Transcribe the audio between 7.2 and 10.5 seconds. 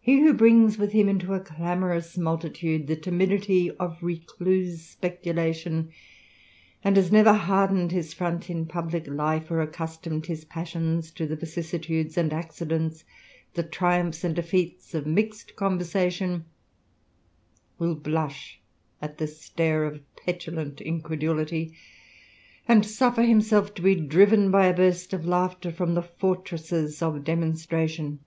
hardened his front in publick life, or accustomed his